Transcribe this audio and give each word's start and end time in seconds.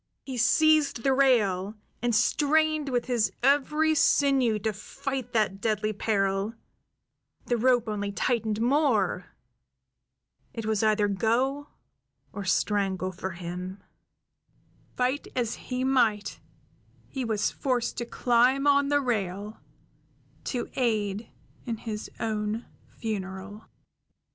He 0.25 0.35
seized 0.35 1.03
the 1.03 1.13
rail, 1.13 1.75
and 2.01 2.15
strained 2.15 2.89
with 2.89 3.05
his 3.05 3.31
every 3.43 3.93
sinew 3.93 4.57
to 4.57 4.73
fight 4.73 5.31
that 5.33 5.61
deadly 5.61 5.93
peril; 5.93 6.55
the 7.45 7.55
rope 7.55 7.87
only 7.87 8.11
tightened 8.11 8.59
more; 8.59 9.27
it 10.55 10.65
was 10.65 10.81
either 10.81 11.07
go 11.07 11.67
or 12.33 12.45
strangle 12.45 13.11
for 13.11 13.29
him; 13.29 13.83
fight 14.97 15.27
as 15.35 15.53
he 15.53 15.83
might, 15.83 16.39
he 17.07 17.23
was 17.23 17.51
forced 17.51 17.95
to 17.99 18.05
climb 18.05 18.65
on 18.65 18.89
the 18.89 19.01
rail, 19.01 19.61
to 20.45 20.67
aid 20.73 21.29
in 21.67 21.77
his 21.77 22.09
own 22.19 22.65
funeral. 22.97 23.65